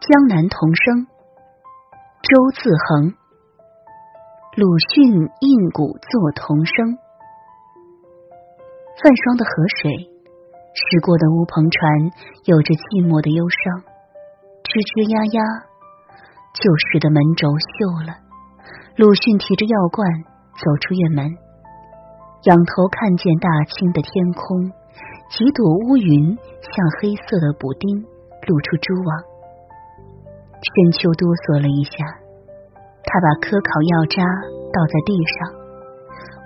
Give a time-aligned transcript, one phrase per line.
[0.00, 1.06] 江南童声，
[2.22, 3.12] 周自恒。
[4.56, 6.96] 鲁迅印古作童声。
[8.96, 9.92] 泛霜的河水，
[10.72, 11.84] 驶过的乌篷船，
[12.48, 13.84] 有着寂寞的忧伤。
[14.64, 15.68] 吱吱呀呀，
[16.56, 18.16] 旧时的门轴锈了。
[18.96, 20.00] 鲁迅提着药罐
[20.56, 21.28] 走出院门，
[22.48, 24.64] 仰头看见大清的天空，
[25.28, 26.32] 几朵乌云
[26.64, 28.00] 像黑色的补丁，
[28.48, 29.29] 露出蛛网。
[30.60, 32.04] 深秋哆嗦了一下，
[33.00, 34.20] 他把科考药渣
[34.68, 35.56] 倒在地上，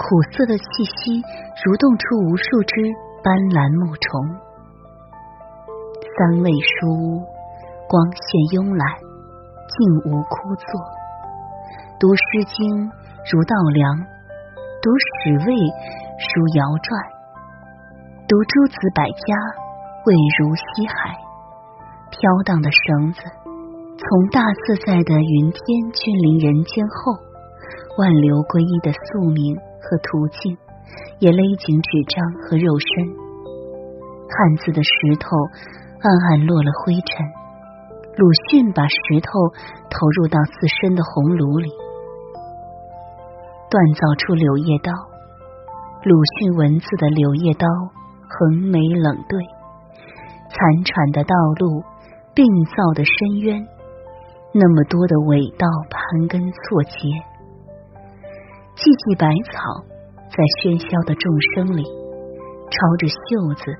[0.00, 0.64] 苦涩的气
[0.96, 1.20] 息
[1.60, 2.88] 蠕动出无数只
[3.20, 4.08] 斑斓木虫。
[6.00, 7.20] 三味书屋，
[7.84, 8.24] 光线
[8.56, 9.76] 慵懒，静
[10.08, 10.72] 无枯坐。
[12.00, 12.64] 读《诗经》
[13.28, 13.92] 如稻粱，
[14.80, 15.52] 读《史魏》
[16.32, 16.96] 如尧传，
[18.24, 19.36] 读诸子百家
[20.08, 21.12] 味如西海。
[22.08, 22.16] 飘
[22.48, 23.20] 荡的绳子。
[23.98, 27.12] 从大自在的云天君临人间后，
[27.98, 30.56] 万流归一的宿命和途径，
[31.18, 33.10] 也勒紧纸张和肉身。
[34.30, 35.26] 汉字的石头
[35.98, 37.26] 暗暗落了灰尘。
[38.16, 39.30] 鲁迅把石头
[39.90, 41.68] 投入到自身的红炉里，
[43.68, 44.92] 锻造出柳叶刀。
[46.04, 47.66] 鲁迅文字的柳叶刀，
[48.30, 49.42] 横眉冷对，
[50.54, 51.82] 残喘的道路，
[52.32, 53.66] 病灶的深渊。
[54.60, 56.98] 那么多的尾道盘根错节，
[58.74, 59.54] 寂寂百草
[60.26, 61.86] 在喧嚣的众生里，
[62.66, 63.70] 抄着袖子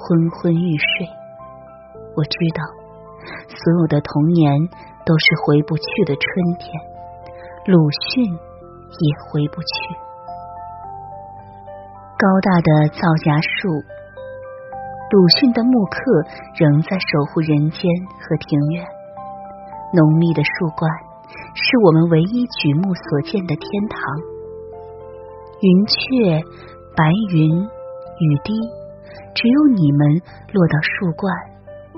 [0.00, 1.04] 昏昏欲睡。
[2.16, 2.64] 我知道，
[3.52, 4.48] 所有的童年
[5.04, 6.24] 都是回不去的春
[6.56, 6.72] 天，
[7.68, 7.76] 鲁
[8.08, 9.76] 迅也回不去。
[12.16, 13.68] 高大的皂荚树，
[15.12, 16.00] 鲁迅的木刻
[16.56, 17.84] 仍在守护人间
[18.24, 18.88] 和庭院。
[19.92, 20.90] 浓密的树冠
[21.54, 24.00] 是我们唯一举目所见的天堂。
[25.60, 26.42] 云雀、
[26.96, 28.52] 白云、雨滴，
[29.34, 30.22] 只有你们
[30.52, 31.32] 落到树冠，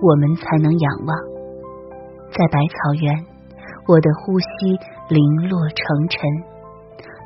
[0.02, 1.16] 我们才能仰望。
[2.30, 3.24] 在百草园，
[3.88, 4.46] 我的呼吸
[5.08, 6.20] 零落成尘；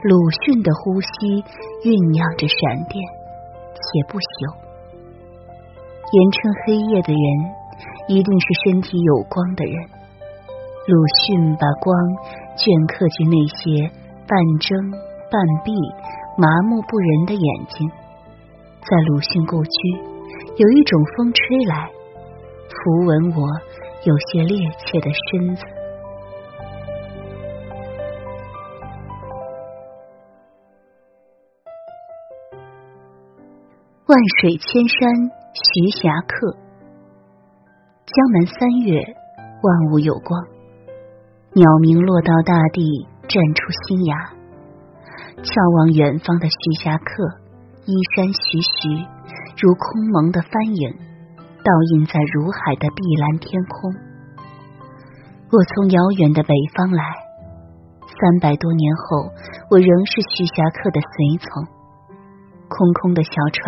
[0.05, 1.09] 鲁迅的呼吸
[1.83, 2.95] 酝酿着闪电，
[3.75, 4.55] 且不朽。
[6.13, 7.27] 言称黑夜的人，
[8.09, 10.00] 一定是身体有光的人。
[10.91, 11.95] 鲁迅把光
[12.59, 13.87] 镌刻进那些
[14.27, 14.75] 半睁
[15.31, 15.71] 半闭、
[16.35, 17.87] 麻木不仁的眼睛，
[18.83, 19.79] 在鲁迅故居，
[20.59, 21.87] 有一种风吹来，
[22.67, 23.47] 抚吻我
[24.03, 25.63] 有些趔趄的身子。
[34.09, 35.07] 万水千山
[35.55, 36.51] 徐霞客，
[38.11, 38.99] 江南三月，
[39.63, 40.60] 万物有光。
[41.53, 42.87] 鸟鸣落到大地，
[43.27, 44.15] 绽出新芽。
[45.43, 45.51] 眺
[45.83, 47.27] 望远方的徐霞客，
[47.91, 49.03] 衣衫徐徐，
[49.59, 49.83] 如空
[50.15, 50.95] 蒙的帆影，
[51.67, 53.91] 倒映在如海的碧蓝天空。
[55.51, 57.03] 我从遥远的北方来，
[58.07, 59.35] 三百多年后，
[59.75, 61.67] 我仍是徐霞客的随从。
[62.71, 63.67] 空空的小船，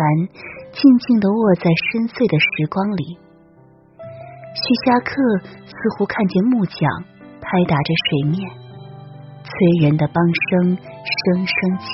[0.71, 3.19] 静静的卧在深邃的时光里。
[4.55, 5.19] 徐霞客
[5.67, 7.11] 似乎看见木匠。
[7.53, 8.49] 拍打着水面，
[9.45, 10.17] 催人的梆
[10.49, 11.85] 声声声急。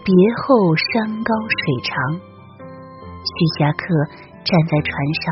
[0.00, 0.08] 别
[0.40, 1.92] 后山高水长，
[3.20, 3.84] 徐霞客
[4.48, 4.88] 站在船
[5.20, 5.24] 上，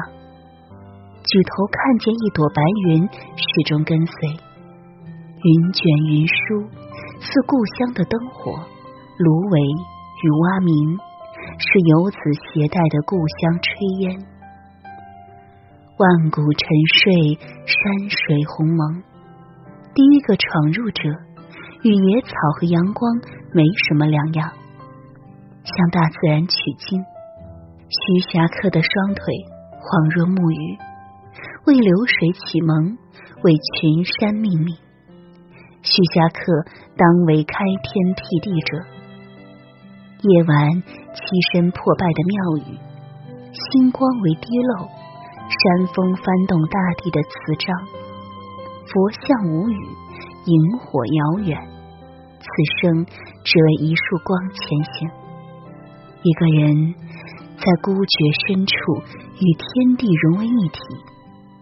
[1.24, 4.12] 举头看见一朵白云始终跟随。
[5.40, 5.80] 云卷
[6.12, 6.68] 云舒，
[7.16, 9.56] 似故乡的灯火，芦苇
[10.20, 11.00] 与蛙鸣，
[11.56, 12.18] 是游子
[12.52, 13.72] 携带的故乡炊
[14.04, 14.20] 烟。
[15.96, 19.13] 万古沉睡，山水鸿蒙。
[19.94, 21.02] 第一个闯入者
[21.84, 23.14] 与野草和阳光
[23.52, 24.50] 没什么两样，
[25.62, 27.00] 向大自然取经。
[27.86, 29.22] 徐霞客的双腿
[29.78, 30.76] 恍若木鱼，
[31.66, 32.98] 为流水启蒙，
[33.44, 34.74] 为群山命名。
[35.82, 36.42] 徐霞客
[36.96, 37.54] 当为开
[37.84, 38.82] 天辟地者。
[40.26, 40.82] 夜晚
[41.14, 41.22] 栖
[41.54, 42.34] 身破败的庙
[42.66, 42.74] 宇，
[43.70, 44.90] 星光为滴漏，
[45.46, 48.03] 山峰翻动大地的磁章。
[48.94, 49.76] 佛像无语，
[50.44, 51.58] 萤火遥远。
[52.38, 52.46] 此
[52.80, 53.04] 生
[53.42, 55.10] 只为一束光前行。
[56.22, 56.94] 一个人
[57.56, 58.74] 在孤绝深处
[59.40, 60.78] 与天地融为一体，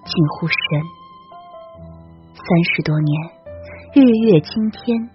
[0.05, 0.83] 近乎神。
[2.35, 2.45] 三
[2.75, 3.31] 十多年，
[3.95, 5.09] 日月惊天，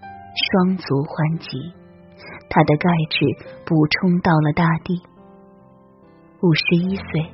[0.50, 1.72] 双足欢极，
[2.50, 3.25] 他的钙质
[3.63, 5.04] 补充到了大地。
[6.42, 7.30] 五十一岁，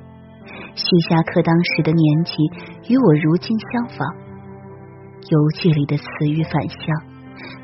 [0.74, 2.34] 徐霞客当时的年纪
[2.92, 4.23] 与我如今相仿，
[5.30, 6.78] 游记里的词语返乡，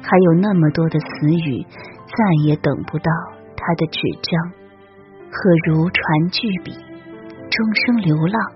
[0.03, 3.11] 还有那么多的词语，再也等不到
[3.55, 4.53] 他的纸张，
[5.31, 8.53] 何如传句笔，终生流浪，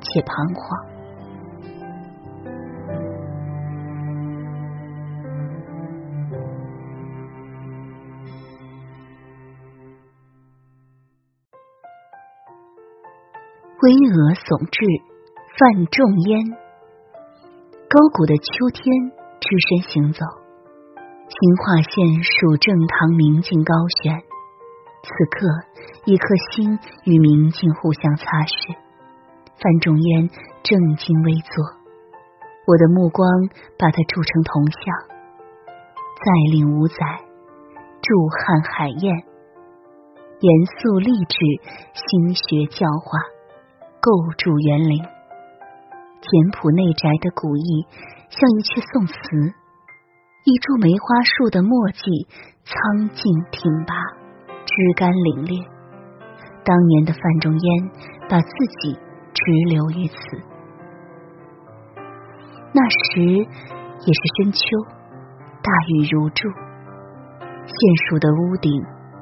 [0.00, 0.90] 且彷徨。
[13.82, 15.02] 巍峨耸峙，
[15.58, 16.69] 范仲淹。
[17.92, 18.86] 高谷的秋天，
[19.40, 20.24] 只身行走，
[21.26, 24.14] 新化县属正堂明镜高悬。
[25.02, 25.48] 此刻，
[26.04, 28.78] 一颗心与明镜互相擦拭。
[29.58, 30.30] 范仲淹
[30.62, 31.66] 正襟危坐，
[32.68, 33.26] 我的目光
[33.76, 34.94] 把他铸成铜像。
[36.14, 39.10] 再令五载，著瀚海晏，
[40.38, 41.42] 严肃励志，
[41.98, 43.18] 心学教化。
[43.98, 45.02] 构筑园林，
[46.20, 47.86] 简朴内宅的古意，
[48.28, 49.16] 像一阙宋词；
[50.44, 52.28] 一株梅花树的墨迹，
[52.64, 53.94] 苍劲挺拔，
[54.64, 55.64] 枝干凛冽。
[56.62, 57.90] 当年的范仲淹，
[58.28, 58.52] 把自
[58.82, 58.94] 己
[59.32, 60.16] 直留于此。
[62.72, 64.60] 那时也是深秋，
[65.64, 66.48] 大雨如注，
[67.64, 67.76] 县
[68.06, 68.70] 署的屋顶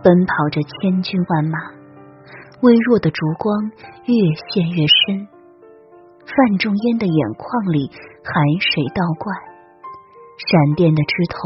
[0.02, 1.58] 奔跑着千军万马。
[2.60, 3.70] 微弱的烛光
[4.04, 4.12] 越
[4.50, 5.28] 陷越深，
[6.28, 7.90] 范仲淹的眼眶里
[8.22, 9.34] 海水倒灌，
[10.36, 11.38] 闪电的枝头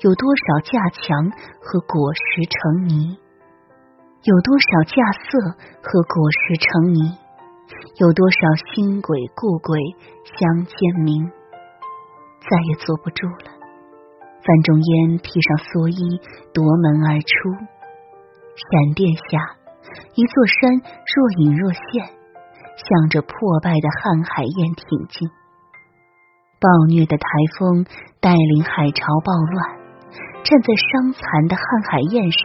[0.00, 1.30] 有多少架墙
[1.60, 3.18] 和果实成泥？
[4.24, 5.28] 有多少架色
[5.84, 7.12] 和果实成泥？
[8.00, 8.38] 有多少
[8.72, 9.78] 新鬼故鬼
[10.24, 10.74] 相见
[11.04, 11.30] 明？
[12.40, 13.52] 再也坐不住了，
[14.40, 16.18] 范仲淹披上蓑衣
[16.52, 17.52] 夺门而出，
[18.56, 19.60] 闪电下。
[20.16, 22.08] 一座山若隐若现，
[22.76, 25.28] 向着破败的瀚海晏挺进。
[26.60, 27.26] 暴虐的台
[27.58, 27.84] 风
[28.20, 29.58] 带领海潮暴乱，
[30.42, 32.40] 站在伤残的瀚海晏上，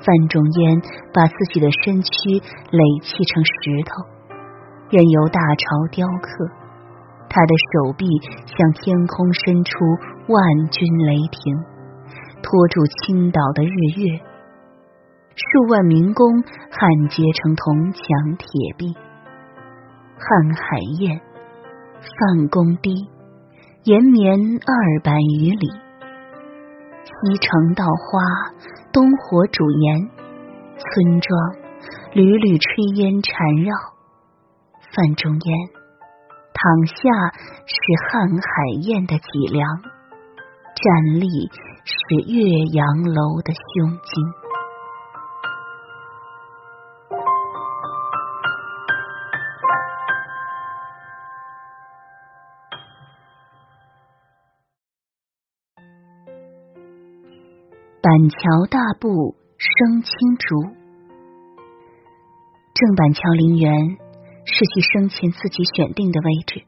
[0.00, 0.80] 范仲淹
[1.12, 3.52] 把自己的身躯垒砌成石
[3.84, 4.00] 头，
[4.88, 6.48] 任由大潮雕刻。
[7.28, 8.04] 他的手臂
[8.44, 9.72] 向天空伸出，
[10.28, 11.56] 万钧雷霆，
[12.42, 14.20] 托住倾倒的日月。
[15.34, 18.02] 数万民工焊接成铜墙
[18.36, 18.46] 铁
[18.76, 18.94] 壁，
[20.22, 21.20] 瀚海晏，
[21.98, 22.94] 范公堤，
[23.82, 25.66] 延绵二百余里。
[27.02, 28.22] 西城稻花，
[28.92, 30.08] 东火煮盐，
[30.78, 31.28] 村庄
[32.12, 33.34] 缕缕炊烟缠
[33.66, 33.74] 绕。
[34.94, 35.58] 范仲淹
[36.54, 37.02] 躺下
[37.66, 37.74] 是
[38.06, 38.46] 瀚海
[38.86, 39.66] 晏的脊梁，
[40.78, 41.26] 站立
[41.82, 41.98] 是
[42.30, 44.41] 岳阳楼的胸襟。
[58.12, 58.38] 板桥
[58.68, 59.08] 大步
[59.56, 60.54] 生青竹，
[62.74, 63.96] 郑板桥陵园
[64.44, 66.62] 是其生前自己选定的位置。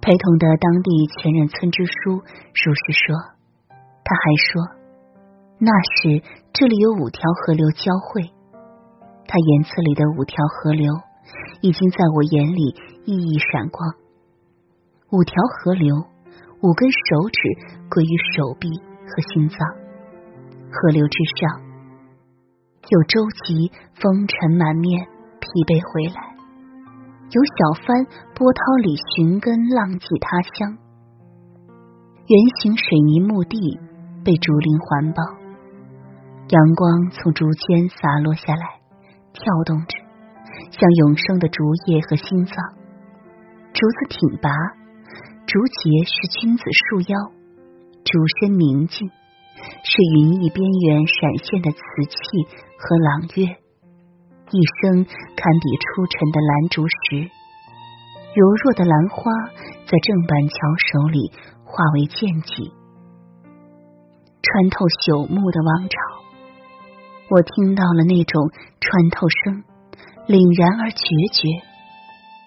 [0.00, 3.16] 陪同的当地前任村支书如是说，
[4.02, 4.66] 他还说，
[5.60, 8.22] 那时这里有五条河流交汇，
[9.28, 10.92] 他言辞里的五条河流
[11.60, 12.74] 已经在我眼里
[13.06, 13.94] 熠熠闪光。
[15.12, 15.94] 五条河流，
[16.62, 17.38] 五根手指
[17.88, 18.68] 归于手臂
[19.06, 19.60] 和心脏。
[20.70, 21.60] 河流之上，
[22.88, 25.00] 有舟楫风尘满面，
[25.40, 26.20] 疲惫回来；
[27.32, 28.04] 有小帆
[28.36, 30.76] 波涛里寻根，浪迹他乡。
[32.28, 33.56] 圆形水泥墓地
[34.22, 35.24] 被竹林环抱，
[36.52, 38.80] 阳光从竹间洒落下来，
[39.32, 39.96] 跳动着，
[40.70, 42.54] 像永生的竹叶和心脏。
[43.72, 44.52] 竹子挺拔，
[45.46, 47.16] 竹节是君子束腰，
[48.04, 49.08] 竹身宁静。
[49.82, 52.16] 是云翳边缘闪现的瓷器
[52.78, 53.46] 和朗月，
[54.50, 57.30] 一生堪比初尘的蓝竹石。
[58.34, 59.32] 柔弱的兰花
[59.86, 60.54] 在郑板桥
[60.92, 61.32] 手里
[61.64, 62.70] 化为剑戟，
[64.42, 65.96] 穿透朽木的王朝。
[67.30, 68.50] 我听到了那种
[68.80, 69.64] 穿透声，
[70.28, 71.48] 凛然而决绝，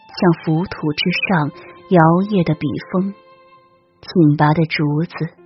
[0.07, 1.51] 像浮土之上
[1.89, 1.99] 摇
[2.29, 3.13] 曳的笔锋，
[4.01, 5.40] 挺拔的竹子。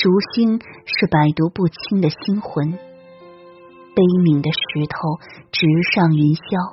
[0.00, 5.20] 烛星是百毒不侵的心魂，悲悯的石头
[5.52, 5.60] 直
[5.92, 6.72] 上云霄，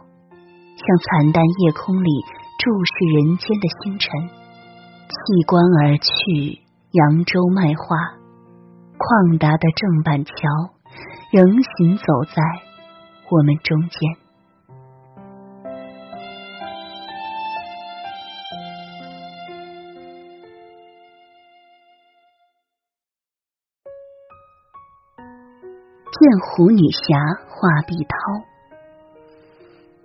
[0.80, 2.10] 像惨淡夜空里
[2.56, 4.08] 注视人间的星辰。
[5.12, 6.64] 弃官而去，
[6.96, 8.16] 扬州卖花，
[8.96, 10.32] 旷达的郑板桥
[11.36, 11.44] 仍
[11.76, 12.40] 行走在
[13.28, 14.27] 我们中间。
[26.28, 27.16] 燕湖女侠
[27.48, 28.16] 画碧涛。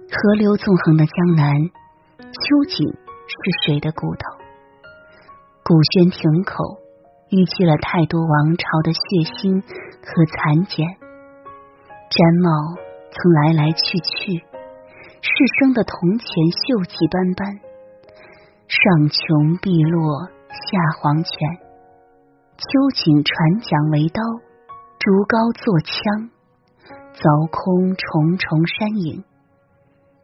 [0.06, 1.52] 河流纵横的江南，
[2.16, 3.34] 秋瑾是
[3.66, 4.38] 谁的骨头？
[5.64, 6.78] 古轩亭口
[7.30, 9.00] 淤积了太多王朝的血
[9.34, 10.86] 腥和残茧，
[12.08, 12.78] 毡帽
[13.10, 14.38] 曾来来去去，
[15.22, 17.58] 世生的铜钱锈迹斑斑，
[18.70, 21.34] 上穷碧落下黄泉。
[22.54, 24.22] 秋瑾传桨为刀，
[25.02, 26.30] 竹篙作枪，
[27.10, 29.26] 凿空重重山影。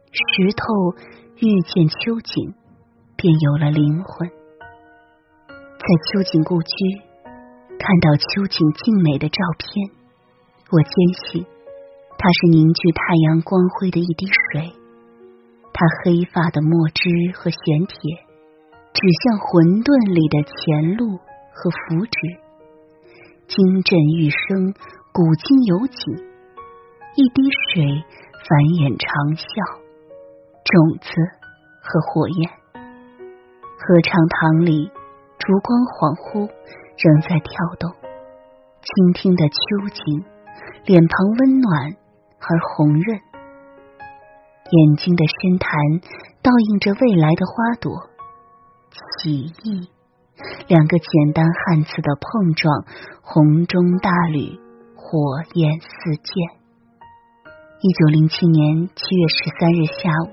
[0.07, 0.95] 石头
[1.35, 2.55] 遇见秋瑾，
[3.19, 4.23] 便有了灵魂。
[5.51, 6.71] 在秋瑾故居，
[7.75, 9.91] 看到秋瑾静美的照片，
[10.71, 10.95] 我坚
[11.27, 11.43] 信
[12.15, 14.71] 它是凝聚太阳光辉的一滴水。
[15.75, 17.03] 它黑发的墨汁
[17.35, 17.99] 和玄铁，
[18.95, 21.19] 指向混沌里的前路。
[21.51, 22.39] 和福祉，
[23.49, 24.75] 金振玉声，
[25.11, 26.13] 古今有景。
[27.15, 27.41] 一滴
[27.73, 27.81] 水
[28.45, 29.81] 繁衍长啸，
[30.69, 31.09] 种子
[31.81, 32.47] 和火焰。
[32.77, 34.91] 合唱堂里，
[35.39, 36.45] 烛光恍惚，
[37.01, 37.89] 仍在跳动。
[38.85, 39.57] 倾听的秋
[39.97, 40.23] 景，
[40.85, 41.97] 脸庞温暖
[42.37, 45.73] 而红润，眼睛的深潭
[46.45, 48.13] 倒映着未来的花朵，
[49.17, 49.89] 起义。
[50.67, 52.85] 两个简单汉字的碰撞，
[53.21, 54.59] 红中大吕，
[54.95, 56.59] 火焰四溅。
[57.81, 60.31] 一九零七年七月十三日下午，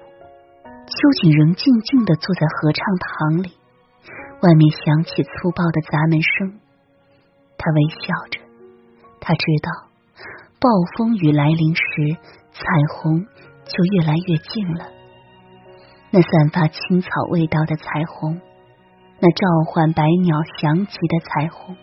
[0.86, 3.52] 秋瑾仍静静的坐在合唱堂里，
[4.42, 6.60] 外面响起粗暴的砸门声。
[7.58, 8.40] 他微笑着，
[9.20, 9.88] 他知道
[10.60, 11.82] 暴风雨来临时，
[12.52, 12.62] 彩
[12.94, 13.26] 虹
[13.64, 14.86] 就越来越近了。
[16.10, 18.40] 那散发青草味道的彩虹。
[19.18, 21.74] 那召唤百鸟翔集的彩虹，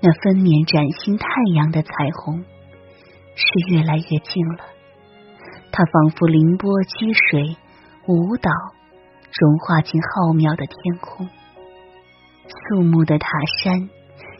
[0.00, 1.90] 那分娩崭新太阳的彩
[2.22, 2.44] 虹，
[3.34, 3.44] 是
[3.74, 4.64] 越来越近了。
[5.72, 7.56] 它仿佛凌波击水，
[8.06, 8.50] 舞蹈
[9.32, 11.28] 融化进浩渺的天空。
[12.46, 13.26] 肃穆的塔
[13.58, 13.90] 山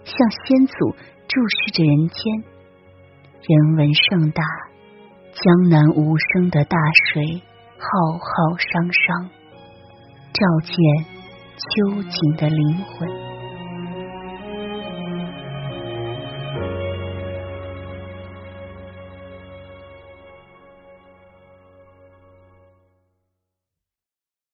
[0.05, 0.95] 向先祖
[1.27, 2.45] 注视着人间，
[3.43, 4.45] 人文盛大，
[5.33, 6.79] 江南无声的大
[7.11, 7.43] 水
[7.77, 9.31] 浩浩汤汤，
[10.33, 11.14] 照见。
[11.57, 13.24] 秋瑾的灵魂。